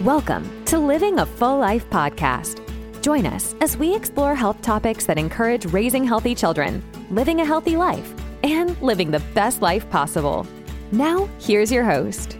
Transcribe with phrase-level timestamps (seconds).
[0.00, 2.60] Welcome to Living a Full Life podcast.
[3.00, 7.76] Join us as we explore health topics that encourage raising healthy children, living a healthy
[7.76, 8.12] life,
[8.42, 10.48] and living the best life possible.
[10.90, 12.38] Now, here's your host.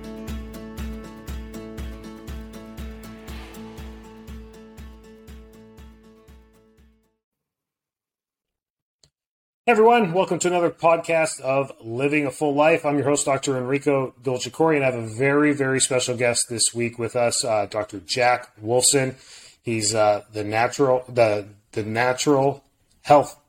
[9.67, 12.85] Hey everyone, welcome to another podcast of Living a Full Life.
[12.85, 13.57] I'm your host, Dr.
[13.57, 17.65] Enrico Dolcecore, and I have a very, very special guest this week with us, uh,
[17.65, 18.01] Dr.
[18.01, 19.15] Jack Wolfson.
[19.63, 22.63] He's uh, the natural, the the natural
[23.05, 23.41] health,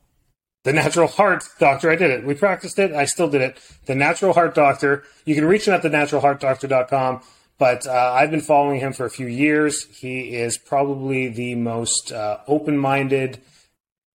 [0.64, 1.92] the natural heart doctor.
[1.92, 2.26] I did it.
[2.26, 2.94] We practiced it.
[2.94, 3.60] I still did it.
[3.86, 5.04] The natural heart doctor.
[5.26, 7.24] You can reach him at thenaturalheartdoctor.com.
[7.58, 9.84] But uh, I've been following him for a few years.
[9.98, 13.42] He is probably the most uh, open-minded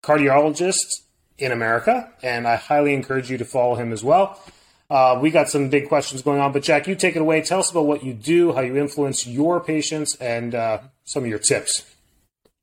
[0.02, 0.86] cardiologist
[1.40, 4.40] in America, and I highly encourage you to follow him as well.
[4.90, 7.40] Uh, we got some big questions going on, but Jack, you take it away.
[7.42, 11.28] Tell us about what you do, how you influence your patients, and uh, some of
[11.28, 11.84] your tips.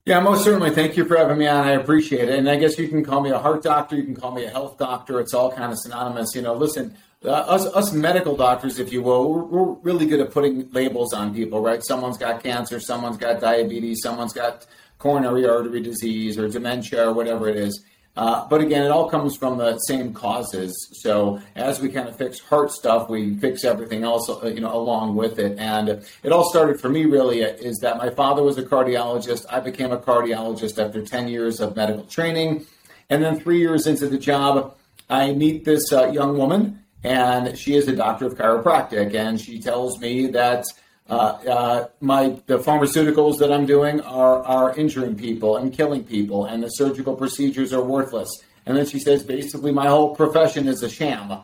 [0.06, 0.72] Yeah, most certainly.
[0.72, 1.68] Thank you for having me on.
[1.68, 2.40] I appreciate it.
[2.40, 4.50] And I guess you can call me a heart doctor, you can call me a
[4.50, 5.20] health doctor.
[5.20, 6.34] It's all kind of synonymous.
[6.34, 10.20] You know, listen, uh, us, us medical doctors, if you will, we're, we're, really good
[10.20, 11.84] at putting labels on people, right?
[11.84, 14.66] Someone's got cancer, someone's got diabetes, someone's got
[14.98, 17.84] coronary artery disease or dementia or whatever it is.
[18.18, 20.90] Uh, but again, it all comes from the same causes.
[21.02, 24.76] So as we kind of fix heart stuff, we fix everything else, uh, you know,
[24.76, 25.60] along with it.
[25.60, 25.90] And
[26.24, 29.46] it all started for me really is that my father was a cardiologist.
[29.52, 32.66] I became a cardiologist after 10 years of medical training.
[33.12, 34.76] And then three years into the job,
[35.12, 39.14] I meet this uh, young woman and she is a doctor of chiropractic.
[39.14, 40.66] And she tells me that
[41.10, 46.70] my the pharmaceuticals that I'm doing are are injuring people and killing people, and the
[46.70, 48.30] surgical procedures are worthless.
[48.66, 51.40] And then she says, basically, my whole profession is a sham.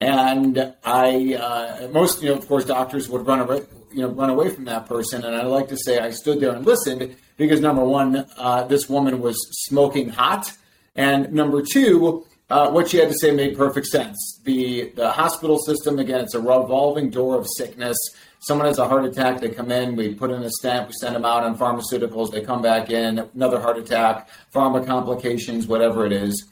[0.00, 4.30] And I, uh, most, you know, of course, doctors would run away, you know, run
[4.30, 5.24] away from that person.
[5.24, 8.88] And I like to say I stood there and listened because number one, uh, this
[8.88, 10.52] woman was smoking hot,
[10.96, 14.40] and number two, uh, what she had to say made perfect sense.
[14.44, 17.96] The the hospital system again, it's a revolving door of sickness
[18.40, 21.14] someone has a heart attack, they come in, we put in a stent, we send
[21.14, 26.12] them out on pharmaceuticals, they come back in, another heart attack, pharma complications, whatever it
[26.12, 26.46] is.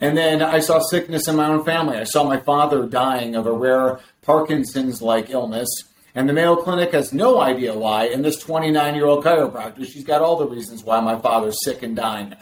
[0.00, 1.96] And then I saw sickness in my own family.
[1.96, 5.68] I saw my father dying of a rare Parkinson's like illness.
[6.14, 8.06] And the Mayo Clinic has no idea why.
[8.06, 11.82] And this 29 year old chiropractor, she's got all the reasons why my father's sick
[11.82, 12.34] and dying.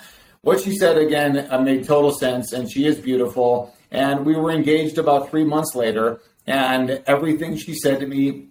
[0.42, 3.74] What she said again uh, made total sense, and she is beautiful.
[3.90, 8.48] And we were engaged about three months later, and everything she said to me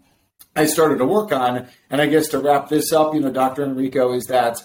[0.55, 1.67] I started to work on.
[1.89, 3.63] And I guess to wrap this up, you know, Dr.
[3.63, 4.61] Enrico, is that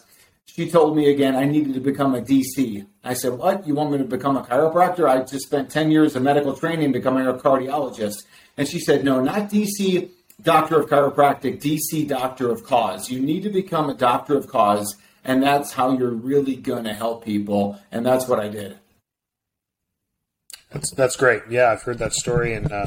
[0.47, 2.87] she told me again I needed to become a DC.
[3.03, 3.67] I said, What?
[3.67, 5.09] You want me to become a chiropractor?
[5.09, 8.25] I just spent 10 years of medical training becoming a cardiologist.
[8.57, 10.11] And she said, No, not DC
[10.43, 13.11] doctor of chiropractic, DC doctor of cause.
[13.11, 14.97] You need to become a doctor of cause.
[15.25, 17.79] And that's how you're really going to help people.
[17.93, 18.79] And that's what I did.
[20.71, 21.43] That's, that's great.
[21.51, 22.55] Yeah, I've heard that story.
[22.55, 22.87] And, uh,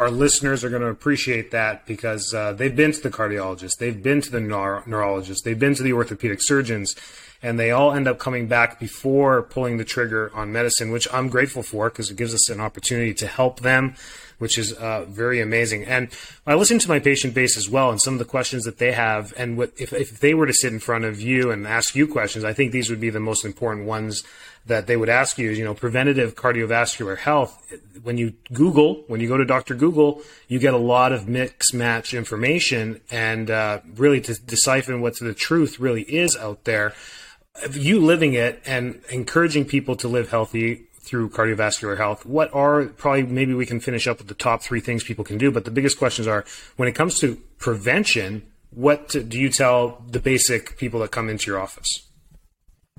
[0.00, 4.02] our listeners are going to appreciate that because uh, they've been to the cardiologist, they've
[4.02, 6.94] been to the neuro- neurologist, they've been to the orthopedic surgeons,
[7.42, 11.28] and they all end up coming back before pulling the trigger on medicine, which I'm
[11.28, 13.94] grateful for because it gives us an opportunity to help them,
[14.40, 15.84] which is uh, very amazing.
[15.84, 16.08] And
[16.46, 18.92] I listen to my patient base as well, and some of the questions that they
[18.92, 21.94] have, and what, if, if they were to sit in front of you and ask
[21.94, 24.24] you questions, I think these would be the most important ones
[24.66, 27.56] that they would ask you is, you know, preventative cardiovascular health.
[28.02, 29.74] When you Google, when you go to Dr.
[29.74, 35.18] Google, you get a lot of mix match information and uh, really to decipher what
[35.18, 36.94] the truth really is out there.
[37.72, 43.24] You living it and encouraging people to live healthy through cardiovascular health, what are probably
[43.24, 45.50] maybe we can finish up with the top three things people can do.
[45.50, 46.44] But the biggest questions are
[46.76, 51.50] when it comes to prevention, what do you tell the basic people that come into
[51.50, 51.88] your office?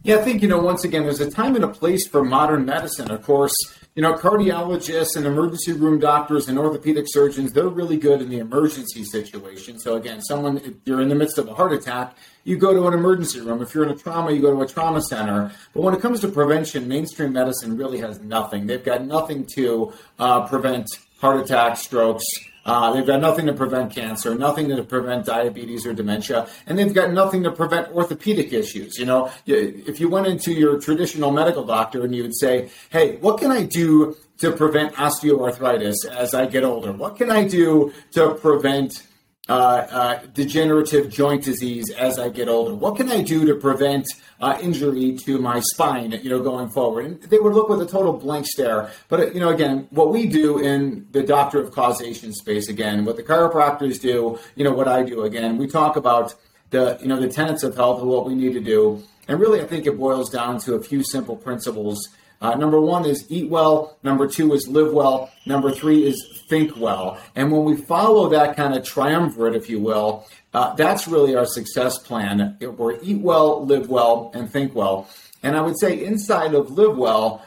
[0.04, 2.66] Yeah, I think, you know, once again, there's a time and a place for modern
[2.66, 3.10] medicine.
[3.10, 3.56] Of course,
[3.96, 8.40] you know, cardiologists and emergency room doctors and orthopedic surgeons, they're really good in the
[8.40, 9.80] emergency situation.
[9.80, 12.16] So, again, someone, if you're in the midst of a heart attack,
[12.46, 13.62] you go to an emergency room.
[13.62, 15.52] If you're in a trauma, you go to a trauma center.
[15.74, 18.66] But when it comes to prevention, mainstream medicine really has nothing.
[18.66, 20.88] They've got nothing to uh, prevent
[21.20, 22.26] heart attacks, strokes,
[22.66, 26.94] uh, they've got nothing to prevent cancer, nothing to prevent diabetes or dementia, and they've
[26.94, 28.98] got nothing to prevent orthopedic issues.
[28.98, 33.18] You know, if you went into your traditional medical doctor and you would say, "Hey,
[33.18, 36.92] what can I do to prevent osteoarthritis as I get older?
[36.92, 39.04] What can I do to prevent
[39.50, 42.76] uh, uh, degenerative joint disease as I get older?
[42.76, 44.08] What can I do to prevent
[44.40, 47.06] uh, injury to my spine, you know, going forward?
[47.06, 48.92] And they would look with a total blank stare.
[49.10, 53.04] But uh, you know, again, what we do in the doctor of causation space, again,
[53.04, 56.36] what the chiropractors do, you know, what I do, again, we talk about
[56.70, 59.04] the you know the tenets of health and what we need to do.
[59.28, 62.08] And really, I think it boils down to a few simple principles
[62.42, 63.98] uh, number one is eat well.
[64.04, 65.32] Number two is live well.
[65.46, 67.20] Number three is think well.
[67.36, 71.46] And when we follow that kind of triumvirate, if you will, uh, that's really our
[71.46, 72.58] success plan.
[72.60, 75.08] We're eat well, live well, and think well.
[75.44, 77.46] And I would say inside of live well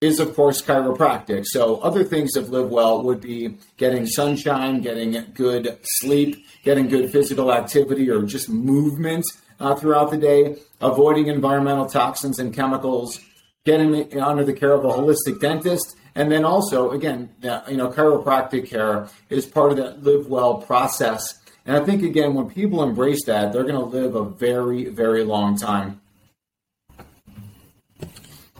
[0.00, 1.44] is, of course, chiropractic.
[1.46, 7.10] So other things of live well would be getting sunshine, getting good sleep, getting good
[7.10, 9.24] physical activity or just movement
[9.58, 13.18] uh, throughout the day, avoiding environmental toxins and chemicals
[13.64, 15.96] getting under the care of a holistic dentist.
[16.14, 21.34] And then also, again, you know, chiropractic care is part of that live well process.
[21.66, 25.24] And I think, again, when people embrace that, they're going to live a very, very
[25.24, 26.00] long time.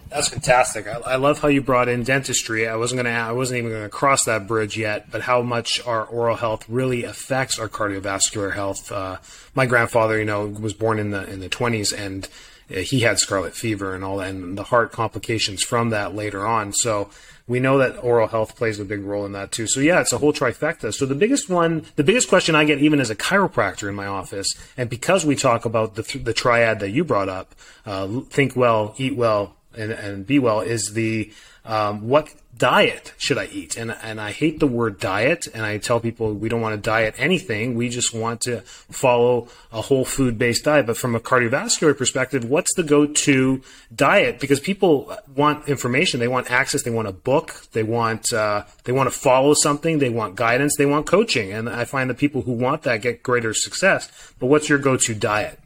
[0.08, 0.86] That's fantastic.
[0.86, 2.68] I, I, love how you brought in dentistry.
[2.68, 6.04] I wasn't gonna, I wasn't even gonna cross that bridge yet, but how much our
[6.04, 8.92] oral health really affects our cardiovascular health.
[8.92, 9.16] Uh,
[9.56, 12.28] my grandfather, you know, was born in the in the 20s, and
[12.68, 16.72] he had scarlet fever and all that, and the heart complications from that later on.
[16.72, 17.10] So
[17.46, 19.66] we know that oral health plays a big role in that too.
[19.66, 20.94] So yeah, it's a whole trifecta.
[20.94, 24.06] So the biggest one, the biggest question I get even as a chiropractor in my
[24.06, 28.56] office, and because we talk about the the triad that you brought up, uh, think
[28.56, 31.32] well, eat well, and, and be well, is the
[31.64, 33.76] um, what diet should I eat?
[33.76, 36.80] And and I hate the word diet, and I tell people we don't want to
[36.80, 37.74] diet anything.
[37.74, 40.86] We just want to follow a whole food based diet.
[40.86, 43.62] But from a cardiovascular perspective, what's the go to
[43.94, 44.40] diet?
[44.40, 48.92] Because people want information, they want access, they want a book, they want uh, they
[48.92, 52.42] want to follow something, they want guidance, they want coaching, and I find that people
[52.42, 54.10] who want that get greater success.
[54.38, 55.58] But what's your go to diet?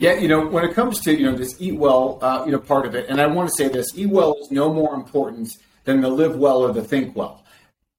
[0.00, 2.58] Yeah, you know, when it comes to you know this eat well, uh, you know,
[2.58, 5.50] part of it, and I want to say this: eat well is no more important
[5.84, 7.44] than the live well or the think well.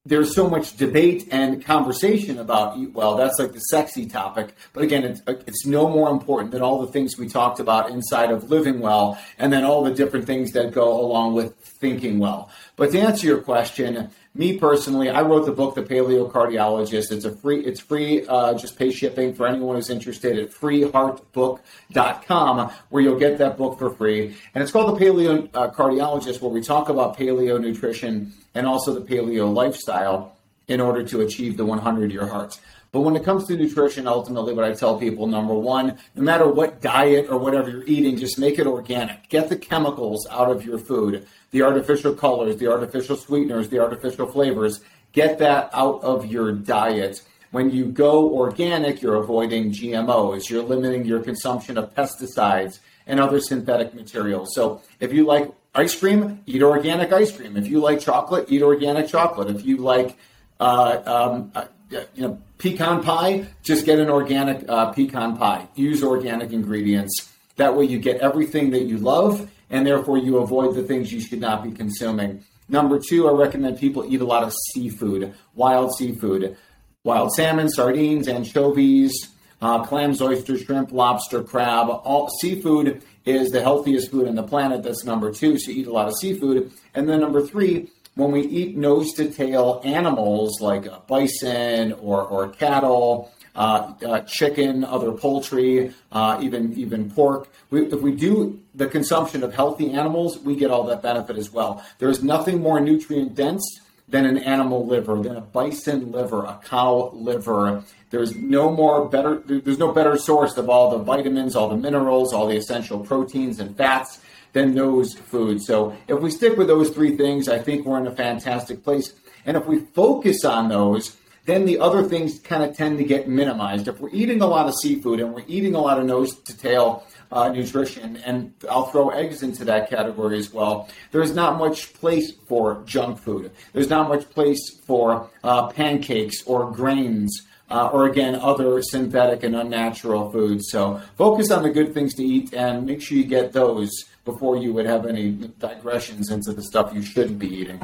[0.04, 3.14] There's so much debate and conversation about eat well.
[3.14, 6.90] That's like the sexy topic, but again, it's, it's no more important than all the
[6.90, 10.72] things we talked about inside of living well, and then all the different things that
[10.72, 12.50] go along with thinking well.
[12.74, 17.12] But to answer your question, me personally, I wrote the book, The Paleocardiologist.
[17.12, 22.72] It's a free, it's free, uh, just pay shipping for anyone who's interested at freeheartbook.com,
[22.88, 24.34] where you'll get that book for free.
[24.54, 29.02] And it's called The Paleo Cardiologist, where we talk about paleo nutrition and also the
[29.02, 30.34] paleo lifestyle
[30.68, 32.58] in order to achieve the 100 year heart.
[32.92, 36.46] But when it comes to nutrition, ultimately, what I tell people number one, no matter
[36.46, 39.30] what diet or whatever you're eating, just make it organic.
[39.30, 44.26] Get the chemicals out of your food the artificial colors, the artificial sweeteners, the artificial
[44.26, 44.80] flavors.
[45.12, 47.22] Get that out of your diet.
[47.50, 53.40] When you go organic, you're avoiding GMOs, you're limiting your consumption of pesticides and other
[53.40, 54.54] synthetic materials.
[54.54, 57.56] So if you like ice cream, eat organic ice cream.
[57.56, 59.54] If you like chocolate, eat organic chocolate.
[59.54, 60.16] If you like,
[60.60, 61.66] uh, um, uh,
[62.14, 65.68] you know, pecan pie, just get an organic uh, pecan pie.
[65.74, 67.28] Use organic ingredients.
[67.56, 71.20] That way you get everything that you love and therefore you avoid the things you
[71.20, 72.44] should not be consuming.
[72.68, 76.56] Number two, I recommend people eat a lot of seafood, wild seafood,
[77.04, 79.28] wild salmon, sardines, anchovies,
[79.60, 81.88] uh, clams, oysters, shrimp, lobster, crab.
[81.88, 84.82] All seafood is the healthiest food on the planet.
[84.82, 85.58] That's number two.
[85.58, 86.72] So eat a lot of seafood.
[86.94, 92.48] And then number three, when we eat nose to tail animals like bison or, or
[92.48, 97.48] cattle, uh, uh, chicken, other poultry, uh, even even pork.
[97.70, 101.50] We, if we do the consumption of healthy animals, we get all that benefit as
[101.50, 101.84] well.
[101.98, 106.60] There is nothing more nutrient dense than an animal liver, than a bison liver, a
[106.64, 107.82] cow liver.
[108.10, 109.42] There's no more better.
[109.44, 113.60] There's no better source of all the vitamins, all the minerals, all the essential proteins
[113.60, 114.20] and fats
[114.52, 115.66] than those foods.
[115.66, 119.12] So if we stick with those three things, I think we're in a fantastic place.
[119.46, 123.28] And if we focus on those, then the other things kind of tend to get
[123.28, 123.88] minimized.
[123.88, 126.56] If we're eating a lot of seafood and we're eating a lot of nose to
[126.56, 131.94] tail uh, nutrition, and I'll throw eggs into that category as well, there's not much
[131.94, 133.50] place for junk food.
[133.72, 137.42] There's not much place for uh, pancakes or grains.
[137.70, 140.68] Uh, or again, other synthetic and unnatural foods.
[140.70, 143.90] So focus on the good things to eat and make sure you get those
[144.24, 147.80] before you would have any digressions into the stuff you shouldn't be eating.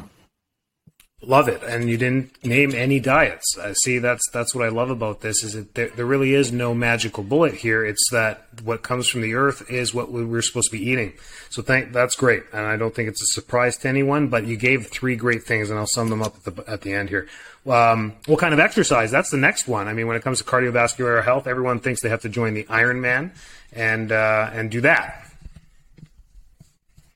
[1.21, 3.57] Love it, and you didn't name any diets.
[3.61, 6.53] I see that's that's what I love about this is that there, there, really is
[6.53, 7.83] no magical bullet here.
[7.83, 11.11] It's that what comes from the earth is what we we're supposed to be eating.
[11.49, 14.29] So thank that's great, and I don't think it's a surprise to anyone.
[14.29, 16.93] But you gave three great things, and I'll sum them up at the at the
[16.93, 17.27] end here.
[17.67, 19.11] Um, what kind of exercise?
[19.11, 19.89] That's the next one.
[19.89, 22.63] I mean, when it comes to cardiovascular health, everyone thinks they have to join the
[22.63, 23.31] Ironman
[23.73, 25.28] and uh, and do that.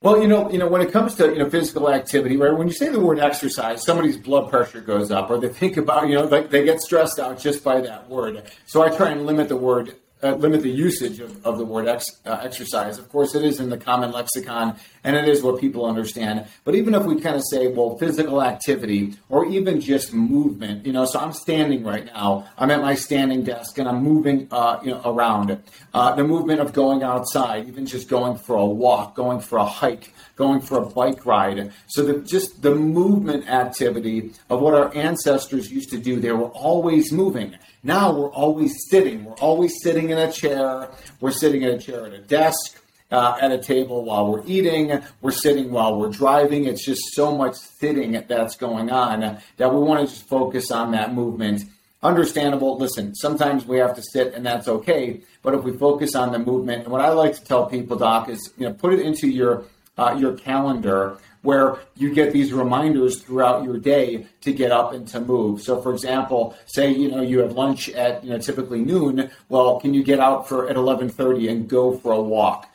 [0.04, 2.54] Well, you know, you know, when it comes to you know physical activity, right?
[2.54, 6.08] When you say the word exercise, somebody's blood pressure goes up, or they think about
[6.08, 8.42] you know like they get stressed out just by that word.
[8.66, 11.86] So I try and limit the word uh, limit the usage of, of the word
[11.86, 12.98] ex, uh, exercise.
[12.98, 16.46] Of course, it is in the common lexicon and it is what people understand.
[16.64, 20.92] But even if we kind of say, well, physical activity or even just movement, you
[20.92, 24.80] know, so I'm standing right now, I'm at my standing desk and I'm moving, uh,
[24.82, 25.62] you know, around.
[25.92, 29.66] Uh, the movement of going outside, even just going for a walk, going for a
[29.66, 31.70] hike, going for a bike ride.
[31.86, 36.48] So the, just the movement activity of what our ancestors used to do, they were
[36.48, 37.56] always moving.
[37.86, 39.26] Now we're always sitting.
[39.26, 40.88] We're always sitting in a chair.
[41.20, 45.02] We're sitting in a chair at a desk, uh, at a table while we're eating.
[45.20, 46.64] We're sitting while we're driving.
[46.64, 49.20] It's just so much sitting that's going on
[49.58, 51.64] that we want to just focus on that movement.
[52.02, 52.78] Understandable.
[52.78, 55.20] Listen, sometimes we have to sit, and that's okay.
[55.42, 58.30] But if we focus on the movement, and what I like to tell people, Doc,
[58.30, 59.64] is you know put it into your
[59.98, 65.06] uh, your calendar where you get these reminders throughout your day to get up and
[65.06, 65.60] to move.
[65.60, 69.30] So, for example, say you know you have lunch at you know typically noon.
[69.48, 72.68] Well, can you get out for at eleven thirty and go for a walk?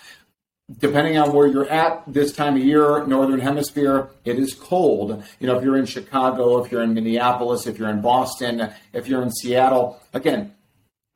[0.78, 5.24] Depending on where you're at this time of year, northern hemisphere, it is cold.
[5.40, 9.08] You know, if you're in Chicago, if you're in Minneapolis, if you're in Boston, if
[9.08, 10.54] you're in Seattle, again,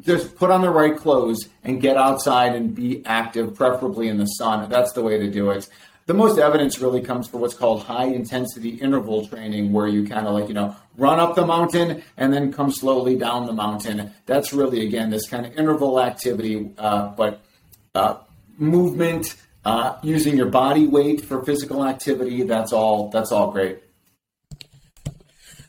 [0.02, 4.26] just put on the right clothes and get outside and be active, preferably in the
[4.26, 4.68] sun.
[4.72, 5.70] That's the way to do it
[6.06, 10.28] the most evidence really comes for what's called high intensity interval training, where you kind
[10.28, 14.12] of like, you know, run up the mountain and then come slowly down the mountain.
[14.26, 17.42] That's really, again, this kind of interval activity, uh, but
[17.96, 18.18] uh,
[18.58, 23.80] movement, uh, using your body weight for physical activity, that's all, that's all great.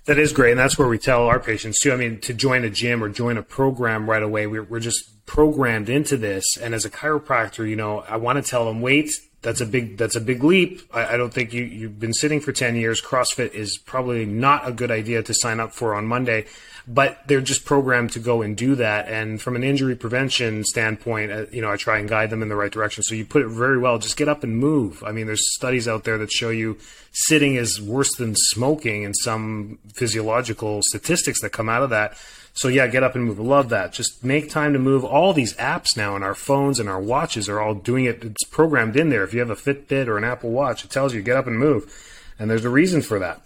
[0.06, 0.50] That is great.
[0.50, 1.92] And that's where we tell our patients too.
[1.92, 5.24] I mean, to join a gym or join a program right away, we're, we're just
[5.24, 6.44] programmed into this.
[6.60, 9.12] And as a chiropractor, you know, I want to tell them wait,
[9.44, 10.80] that's a big that's a big leap.
[10.92, 13.00] I, I, don't think you you've been sitting for ten years.
[13.00, 16.46] CrossFit is probably not a good idea to sign up for on Monday,
[16.88, 19.06] but they're just programmed to go and do that.
[19.06, 22.48] And from an injury prevention standpoint, uh, you know, I try and guide them in
[22.48, 23.02] the right direction.
[23.02, 23.98] So you put it very well.
[23.98, 25.04] Just get up and move.
[25.04, 26.78] I mean, there's studies out there that show you
[27.12, 32.16] sitting is worse than smoking, and some physiological statistics that come out of that.
[32.54, 33.40] So yeah, get up and move.
[33.40, 33.92] Love that.
[33.92, 35.04] Just make time to move.
[35.04, 38.24] All these apps now on our phones and our watches are all doing it.
[38.24, 39.24] It's programmed in there.
[39.24, 41.58] If you have a Fitbit or an Apple Watch, it tells you get up and
[41.58, 41.92] move,
[42.38, 43.40] and there's a reason for that.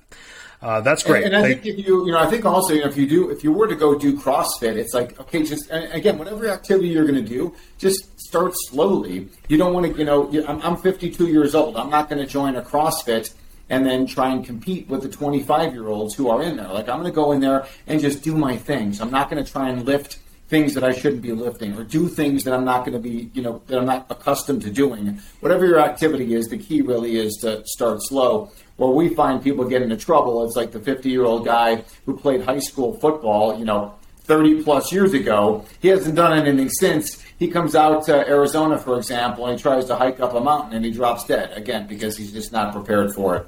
[0.60, 1.24] Uh, that's great.
[1.24, 3.08] And, and I think if you, you know, I think also, you know, if you
[3.08, 6.88] do, if you were to go do CrossFit, it's like, okay, just again, whatever activity
[6.88, 9.28] you're going to do, just start slowly.
[9.48, 11.76] You don't want to, you know, I'm, I'm 52 years old.
[11.76, 13.32] I'm not going to join a CrossFit
[13.70, 16.68] and then try and compete with the 25 year olds who are in there.
[16.68, 19.00] Like, I'm going to go in there and just do my things.
[19.00, 22.08] I'm not going to try and lift things that I shouldn't be lifting or do
[22.08, 25.20] things that I'm not going to be, you know, that I'm not accustomed to doing.
[25.40, 28.50] Whatever your activity is, the key really is to start slow.
[28.76, 32.16] Where we find people get into trouble, it's like the 50 year old guy who
[32.16, 35.64] played high school football, you know, 30 plus years ago.
[35.80, 37.22] He hasn't done anything since.
[37.38, 40.74] He comes out to Arizona, for example, and he tries to hike up a mountain
[40.74, 43.46] and he drops dead again because he's just not prepared for it.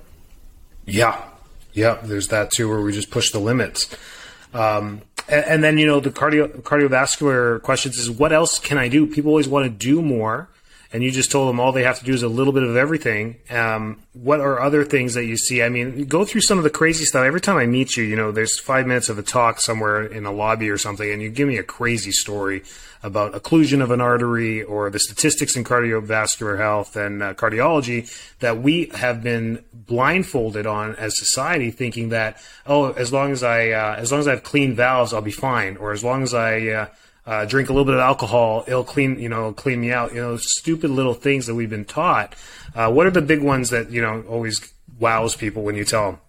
[0.87, 1.23] Yeah,
[1.73, 1.99] yeah.
[2.03, 3.95] There's that too, where we just push the limits.
[4.53, 8.89] Um, and, and, then you know the cardio cardiovascular questions is what else can I
[8.89, 9.07] do?
[9.07, 10.49] People always want to do more,
[10.93, 12.77] and you just told them all they have to do is a little bit of
[12.77, 13.37] everything.
[13.49, 15.63] Um, what are other things that you see?
[15.63, 17.25] I mean, go through some of the crazy stuff.
[17.25, 20.27] Every time I meet you, you know, there's five minutes of a talk somewhere in
[20.27, 22.65] a lobby or something, and you give me a crazy story
[23.03, 28.61] about occlusion of an artery or the statistics in cardiovascular health and uh, cardiology that
[28.61, 33.95] we have been blindfolded on as society, thinking that oh, as long as I uh,
[33.95, 36.67] as long as I have clean valves, I'll be fine, or as long as I
[36.67, 36.87] uh,
[37.31, 40.13] uh, drink a little bit of alcohol, it'll clean you know clean me out.
[40.13, 42.35] You know, stupid little things that we've been taught.
[42.75, 44.61] Uh, what are the big ones that you know always
[44.99, 46.21] wows people when you tell them?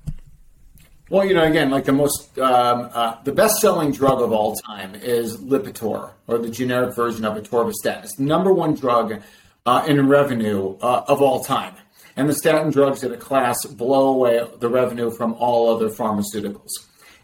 [1.10, 4.96] Well, you know, again, like the most, um, uh, the best-selling drug of all time
[4.96, 8.04] is Lipitor, or the generic version of atorvastatin.
[8.04, 9.22] It's the number one drug
[9.66, 11.74] uh, in revenue uh, of all time,
[12.16, 16.70] and the statin drugs in a class blow away the revenue from all other pharmaceuticals.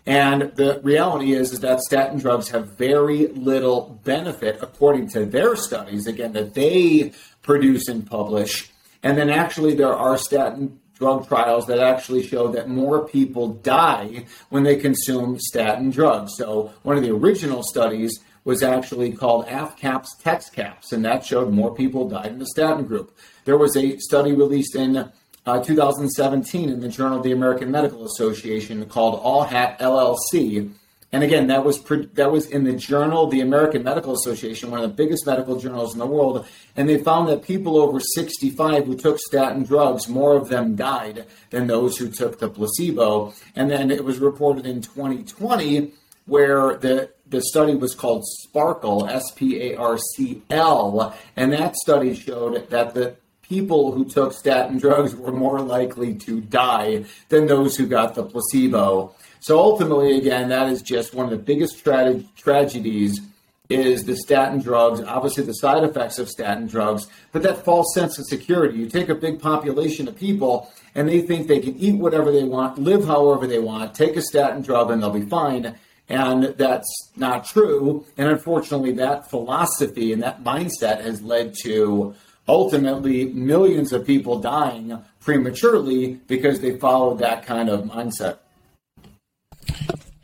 [0.08, 5.58] And the reality is, is that statin drugs have very little benefit, according to their
[5.58, 7.12] studies, again, that they
[7.42, 8.72] produce and publish.
[9.04, 14.26] And then actually, there are statin drug trials that actually show that more people die
[14.48, 16.36] when they consume statin drugs.
[16.38, 21.76] So one of the original studies was actually called AFCAPS TEXCAPS, and that showed more
[21.76, 23.14] people died in the statin group.
[23.44, 25.12] There was a study released in
[25.48, 30.72] uh, 2017 in the Journal of the American Medical Association called ALLHAT-LLT.
[31.14, 34.84] And again, that was pre- that was in the Journal the American Medical Association, one
[34.84, 36.46] of the biggest medical journals in the world.
[36.76, 41.26] And they found that people over 65 who took statin drugs, more of them died
[41.50, 43.34] than those who took the placebo.
[43.56, 45.94] And then it was reported in 2020
[46.26, 51.78] where the the study was called SPARCL, S P A R C L, and that
[51.78, 53.16] study showed that the
[53.48, 58.24] people who took statin drugs were more likely to die than those who got the
[58.24, 59.14] placebo.
[59.40, 63.22] So ultimately, again, that is just one of the biggest tra- tragedies
[63.70, 68.18] is the statin drugs, obviously the side effects of statin drugs, but that false sense
[68.18, 68.78] of security.
[68.78, 72.46] You take a big population of people and they think they can eat whatever they
[72.46, 75.76] want, live however they want, take a statin drug and they'll be fine.
[76.10, 78.06] And that's not true.
[78.18, 82.16] And unfortunately, that philosophy and that mindset has led to
[82.48, 88.38] ultimately millions of people dying prematurely because they followed that kind of mindset.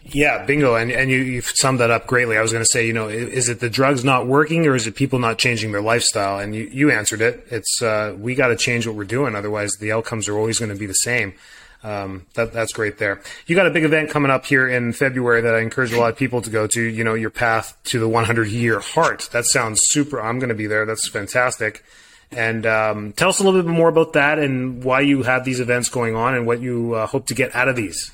[0.05, 0.75] Yeah, bingo.
[0.75, 2.37] And and you you've summed that up greatly.
[2.37, 4.85] I was going to say, you know, is it the drugs not working or is
[4.85, 6.39] it people not changing their lifestyle?
[6.39, 7.47] And you, you answered it.
[7.49, 10.71] It's uh, we got to change what we're doing, otherwise the outcomes are always going
[10.71, 11.33] to be the same.
[11.83, 13.21] Um, that, that's great there.
[13.45, 16.11] You got a big event coming up here in February that I encourage a lot
[16.11, 16.81] of people to go to.
[16.81, 19.29] You know, your path to the 100 year heart.
[19.33, 20.21] That sounds super.
[20.21, 20.85] I'm going to be there.
[20.85, 21.83] That's fantastic.
[22.35, 25.59] And um, tell us a little bit more about that and why you have these
[25.59, 28.11] events going on and what you uh, hope to get out of these.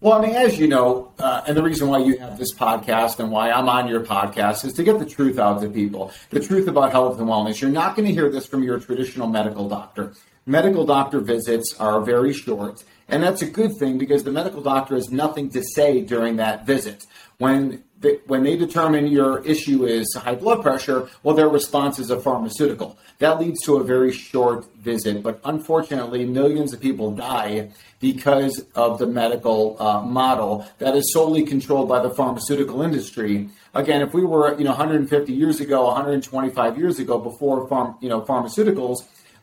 [0.00, 3.18] Well, I mean, as you know, uh, and the reason why you have this podcast
[3.18, 6.38] and why I'm on your podcast is to get the truth out to people, the
[6.38, 7.62] truth about health and wellness.
[7.62, 10.12] You're not going to hear this from your traditional medical doctor.
[10.44, 14.94] Medical doctor visits are very short, and that's a good thing because the medical doctor
[14.96, 17.06] has nothing to say during that visit.
[17.38, 17.82] When
[18.26, 22.98] when they determine your issue is high blood pressure, well, their response is a pharmaceutical.
[23.18, 28.98] That leads to a very short visit, but unfortunately, millions of people die because of
[28.98, 33.48] the medical uh, model that is solely controlled by the pharmaceutical industry.
[33.74, 38.10] Again, if we were, you know, 150 years ago, 125 years ago, before farm, you
[38.10, 38.98] know, pharmaceuticals,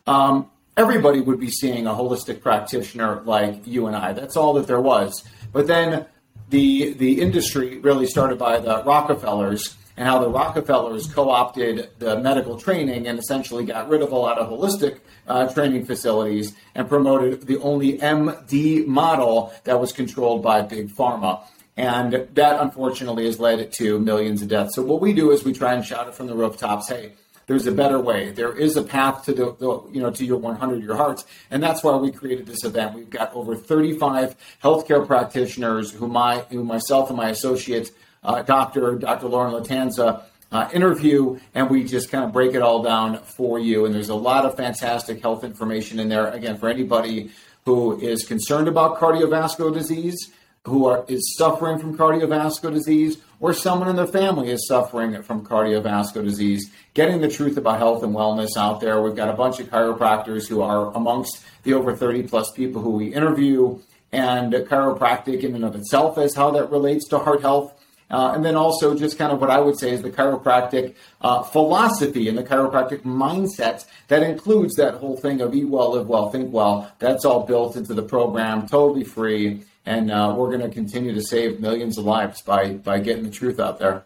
[0.06, 4.12] um, everybody would be seeing a holistic practitioner like you and I.
[4.12, 5.24] That's all that there was.
[5.52, 6.06] But then
[6.48, 12.58] the the industry really started by the Rockefellers and how the Rockefellers co-opted the medical
[12.58, 17.46] training and essentially got rid of a lot of holistic uh, training facilities and promoted
[17.46, 21.42] the only MD model that was controlled by big pharma.
[21.76, 24.76] And that unfortunately has led to millions of deaths.
[24.76, 27.12] So what we do is we try and shout it from the rooftops, hey,
[27.46, 28.30] there's a better way.
[28.30, 31.62] There is a path to the, the you know to your 100 year hearts, and
[31.62, 32.94] that's why we created this event.
[32.94, 37.90] We've got over 35 healthcare practitioners who my who myself and my associate
[38.22, 39.28] uh, doctor Dr.
[39.28, 43.84] Lauren Latanza uh, interview, and we just kind of break it all down for you.
[43.84, 46.28] And there's a lot of fantastic health information in there.
[46.28, 47.30] Again, for anybody
[47.64, 50.30] who is concerned about cardiovascular disease
[50.66, 55.44] who are, is suffering from cardiovascular disease or someone in their family is suffering from
[55.44, 59.02] cardiovascular disease, getting the truth about health and wellness out there.
[59.02, 62.92] We've got a bunch of chiropractors who are amongst the over 30 plus people who
[62.92, 63.78] we interview,
[64.10, 67.78] and chiropractic in and of itself as how that relates to heart health.
[68.10, 71.42] Uh, and then also just kind of what I would say is the chiropractic uh,
[71.42, 76.30] philosophy and the chiropractic mindset that includes that whole thing of eat well, live well,
[76.30, 76.90] think well.
[76.98, 81.22] That's all built into the program, totally free and uh, we're going to continue to
[81.22, 84.04] save millions of lives by by getting the truth out there.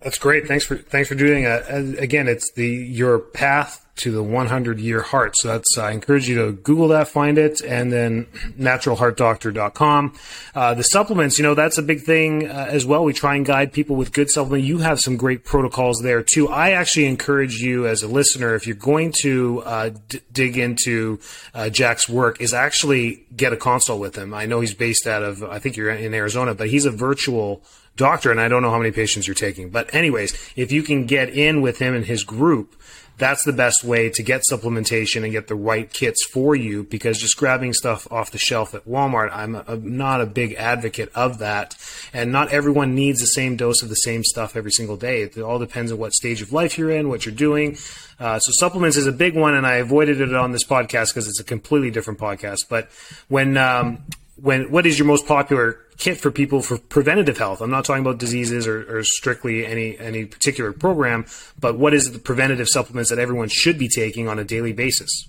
[0.00, 0.46] That's great.
[0.46, 1.98] Thanks for thanks for doing it.
[1.98, 5.36] Again, it's the your path to the 100 year heart.
[5.36, 8.26] So that's I encourage you to Google that, find it, and then
[8.58, 10.14] naturalheartdoctor.com.
[10.54, 13.04] Uh, the supplements, you know, that's a big thing uh, as well.
[13.04, 14.66] We try and guide people with good supplements.
[14.66, 16.48] You have some great protocols there too.
[16.48, 21.20] I actually encourage you as a listener, if you're going to uh, d- dig into
[21.54, 24.34] uh, Jack's work, is actually get a consult with him.
[24.34, 27.62] I know he's based out of I think you're in Arizona, but he's a virtual
[27.96, 29.70] doctor, and I don't know how many patients you're taking.
[29.70, 32.74] But, anyways, if you can get in with him and his group,
[33.16, 37.18] that's the best way to get supplementation and get the right kits for you because
[37.18, 41.38] just grabbing stuff off the shelf at Walmart, I'm a, not a big advocate of
[41.38, 41.76] that.
[42.12, 45.22] And not everyone needs the same dose of the same stuff every single day.
[45.22, 47.76] It all depends on what stage of life you're in, what you're doing.
[48.18, 51.28] Uh, so supplements is a big one, and I avoided it on this podcast because
[51.28, 52.68] it's a completely different podcast.
[52.68, 52.88] But
[53.28, 54.02] when um,
[54.36, 57.60] when what is your most popular kit for people for preventative health?
[57.60, 61.26] I'm not talking about diseases or, or, strictly any any particular program,
[61.58, 65.28] but what is the preventative supplements that everyone should be taking on a daily basis?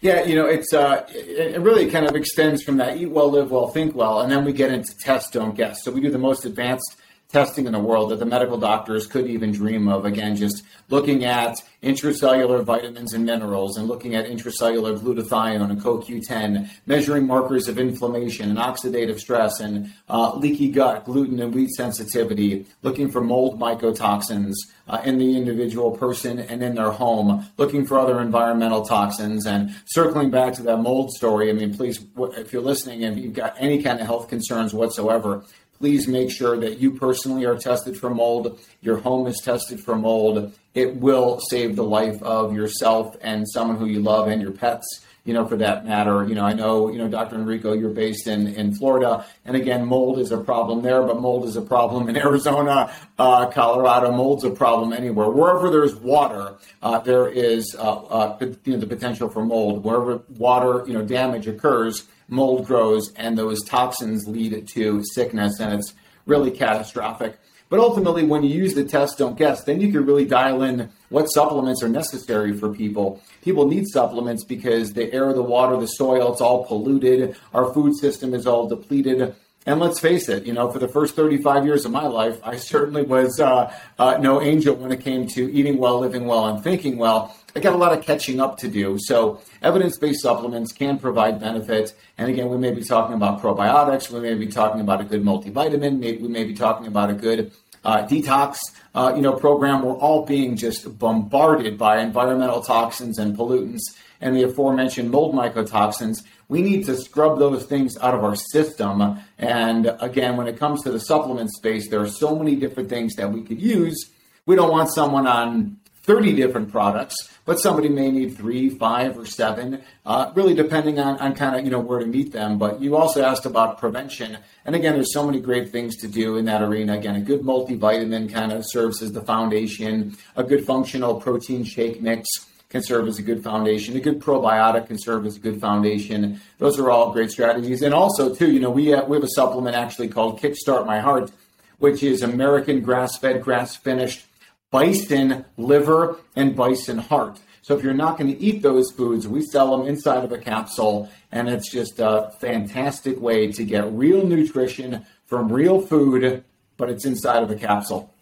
[0.00, 3.50] Yeah, you know, it's uh, it really kind of extends from that eat well, live
[3.50, 5.82] well, think well, and then we get into test, don't guess.
[5.82, 6.96] So we do the most advanced
[7.34, 10.04] testing in the world that the medical doctors could even dream of.
[10.04, 16.70] Again, just looking at intracellular vitamins and minerals and looking at intracellular glutathione and CoQ10,
[16.86, 22.66] measuring markers of inflammation and oxidative stress and uh, leaky gut, gluten and wheat sensitivity,
[22.82, 24.54] looking for mold mycotoxins
[24.86, 29.44] uh, in the individual person and in their home, looking for other environmental toxins.
[29.44, 33.32] And circling back to that mold story, I mean, please, if you're listening and you've
[33.32, 35.44] got any kind of health concerns whatsoever,
[35.84, 39.94] please make sure that you personally are tested for mold, your home is tested for
[39.94, 40.50] mold.
[40.72, 45.04] It will save the life of yourself and someone who you love and your pets,
[45.24, 46.26] you know, for that matter.
[46.26, 47.36] You know, I know, you know, Dr.
[47.36, 49.24] Enrico, you're based in, in Florida.
[49.44, 53.46] And again, mold is a problem there, but mold is a problem in Arizona, uh,
[53.46, 54.12] Colorado.
[54.12, 55.30] Mold's a problem anywhere.
[55.30, 59.82] Wherever there's water, uh, there is, uh, uh you know, the potential for mold.
[59.82, 65.74] Wherever water, you know, damage occurs, mold grows and those toxins lead to sickness and
[65.74, 65.94] it's
[66.26, 67.38] really catastrophic.
[67.74, 70.90] But ultimately, when you use the test, don't guess, then you can really dial in
[71.08, 73.20] what supplements are necessary for people.
[73.42, 77.34] People need supplements because the air, the water, the soil, it's all polluted.
[77.52, 79.34] Our food system is all depleted.
[79.66, 82.58] And let's face it, you know, for the first 35 years of my life, I
[82.58, 86.62] certainly was uh, uh, no angel when it came to eating well, living well, and
[86.62, 87.34] thinking well.
[87.56, 88.98] I got a lot of catching up to do.
[89.00, 91.94] So, evidence based supplements can provide benefits.
[92.18, 95.22] And again, we may be talking about probiotics, we may be talking about a good
[95.22, 97.52] multivitamin, maybe we may be talking about a good
[97.84, 98.58] uh, detox
[98.94, 99.82] uh, you know, program.
[99.82, 103.82] We're all being just bombarded by environmental toxins and pollutants
[104.20, 106.18] and the aforementioned mold mycotoxins
[106.48, 109.18] we need to scrub those things out of our system.
[109.38, 113.14] And again, when it comes to the supplement space, there are so many different things
[113.16, 114.10] that we could use.
[114.46, 119.24] We don't want someone on 30 different products, but somebody may need three, five, or
[119.24, 122.58] seven, uh, really depending on, on kind of, you know, where to meet them.
[122.58, 124.36] But you also asked about prevention.
[124.66, 126.98] And again, there's so many great things to do in that arena.
[126.98, 132.02] Again, a good multivitamin kind of serves as the foundation, a good functional protein shake
[132.02, 132.28] mix
[132.68, 133.96] can serve as a good foundation.
[133.96, 136.40] A good probiotic can serve as a good foundation.
[136.58, 137.82] Those are all great strategies.
[137.82, 140.98] And also, too, you know, we, uh, we have a supplement actually called Kickstart My
[140.98, 141.30] Heart,
[141.78, 144.26] which is American grass fed, grass finished
[144.74, 147.38] bison liver and bison heart.
[147.62, 150.38] So if you're not going to eat those foods, we sell them inside of a
[150.38, 156.42] capsule, and it's just a fantastic way to get real nutrition from real food,
[156.76, 158.12] but it's inside of a capsule.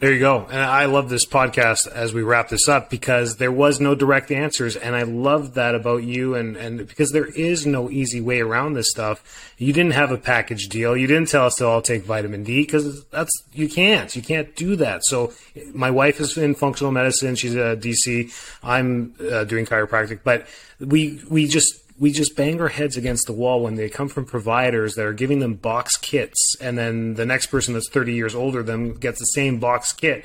[0.00, 0.46] There you go.
[0.50, 4.32] And I love this podcast as we wrap this up because there was no direct
[4.32, 4.74] answers.
[4.74, 6.34] And I love that about you.
[6.34, 9.54] And, and because there is no easy way around this stuff.
[9.56, 10.96] You didn't have a package deal.
[10.96, 14.54] You didn't tell us to all take vitamin D because that's, you can't, you can't
[14.56, 15.02] do that.
[15.04, 15.32] So
[15.72, 17.36] my wife is in functional medicine.
[17.36, 18.32] She's a DC.
[18.64, 20.48] I'm uh, doing chiropractic, but
[20.80, 24.24] we, we just, we just bang our heads against the wall when they come from
[24.24, 28.34] providers that are giving them box kits, and then the next person that's 30 years
[28.34, 30.24] older than gets the same box kit.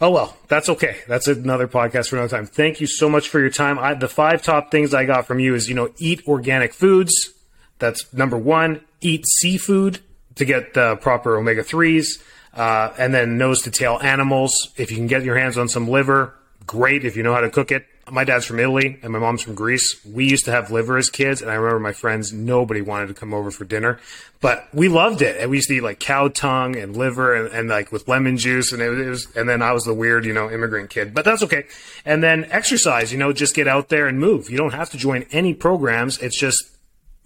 [0.00, 0.98] Oh well, that's okay.
[1.06, 2.46] That's another podcast for another time.
[2.46, 3.78] Thank you so much for your time.
[3.78, 7.30] I, the five top things I got from you is you know eat organic foods.
[7.78, 8.80] That's number one.
[9.00, 10.00] Eat seafood
[10.36, 12.22] to get the proper omega threes,
[12.54, 14.72] uh, and then nose to tail animals.
[14.76, 16.34] If you can get your hands on some liver,
[16.66, 17.04] great.
[17.04, 19.54] If you know how to cook it, my dad's from Italy and my mom's from
[19.54, 20.04] Greece.
[20.04, 23.14] We used to have liver as kids, and I remember my friends, nobody wanted to
[23.14, 23.98] come over for dinner,
[24.40, 25.40] but we loved it.
[25.40, 28.36] And we used to eat like cow tongue and liver and, and like with lemon
[28.36, 28.72] juice.
[28.72, 31.24] And it, it, was, and then I was the weird, you know, immigrant kid, but
[31.24, 31.64] that's okay.
[32.04, 34.50] And then exercise, you know, just get out there and move.
[34.50, 36.18] You don't have to join any programs.
[36.18, 36.62] It's just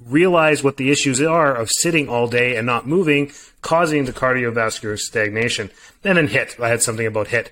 [0.06, 4.98] realize what the issues are of sitting all day and not moving, causing the cardiovascular
[4.98, 5.70] stagnation.
[6.04, 6.62] And then HIIT.
[6.62, 7.48] I had something about HIIT.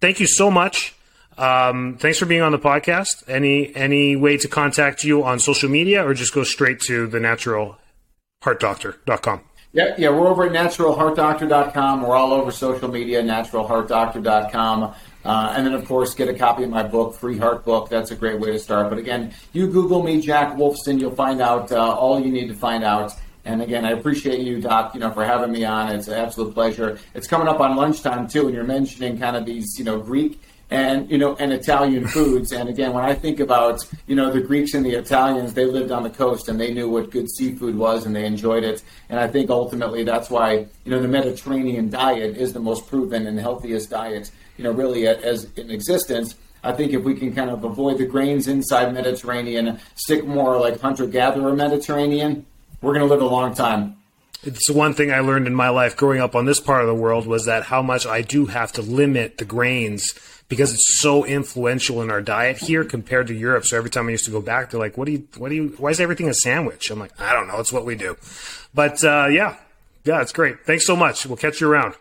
[0.00, 0.94] Thank you so much.
[1.40, 3.26] Um, thanks for being on the podcast.
[3.26, 7.18] Any any way to contact you on social media, or just go straight to the
[7.18, 9.40] naturalheartdoctor.com?
[9.72, 12.02] Yeah, yeah, we're over at naturalheartdoctor.com.
[12.02, 14.94] We're all over social media, naturalheartdoctor.com.
[15.24, 17.88] Uh, and then, of course, get a copy of my book, Free Heart Book.
[17.88, 18.90] That's a great way to start.
[18.90, 21.00] But again, you Google me, Jack Wolfson.
[21.00, 23.14] You'll find out uh, all you need to find out.
[23.44, 25.94] And again, I appreciate you, Doc, you know, for having me on.
[25.94, 26.98] It's an absolute pleasure.
[27.14, 30.40] It's coming up on lunchtime too, and you're mentioning kind of these, you know, Greek
[30.70, 32.52] and you know and Italian foods.
[32.52, 35.90] And again, when I think about you know the Greeks and the Italians, they lived
[35.90, 38.82] on the coast and they knew what good seafood was and they enjoyed it.
[39.08, 43.26] And I think ultimately that's why you know the Mediterranean diet is the most proven
[43.26, 46.36] and healthiest diet you know really as in existence.
[46.62, 50.78] I think if we can kind of avoid the grains inside Mediterranean, stick more like
[50.78, 52.44] hunter gatherer Mediterranean,
[52.82, 53.96] we're going to live a long time.
[54.42, 56.94] It's one thing I learned in my life growing up on this part of the
[56.94, 60.14] world was that how much I do have to limit the grains
[60.48, 63.66] because it's so influential in our diet here compared to Europe.
[63.66, 65.28] So every time I used to go back, they're like, "What do you?
[65.36, 65.74] What do you?
[65.76, 67.60] Why is everything a sandwich?" I'm like, "I don't know.
[67.60, 68.16] It's what we do."
[68.74, 69.56] But uh, yeah,
[70.04, 70.64] yeah, it's great.
[70.64, 71.26] Thanks so much.
[71.26, 71.94] We'll catch you around.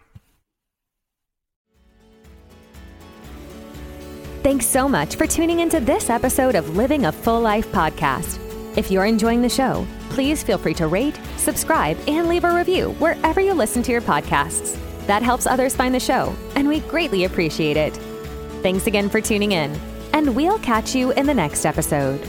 [4.44, 8.49] Thanks so much for tuning into this episode of Living a Full Life podcast.
[8.80, 12.92] If you're enjoying the show, please feel free to rate, subscribe, and leave a review
[12.92, 14.78] wherever you listen to your podcasts.
[15.06, 17.98] That helps others find the show, and we greatly appreciate it.
[18.64, 19.78] Thanks again for tuning in,
[20.14, 22.26] and we'll catch you in the next episode.